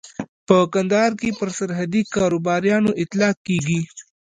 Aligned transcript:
په 0.47 0.57
کندهار 0.73 1.11
کې 1.21 1.29
پر 1.39 1.49
سرحدي 1.57 2.01
کاروباريانو 2.15 2.91
اطلاق 3.03 3.35
کېږي. 3.47 3.79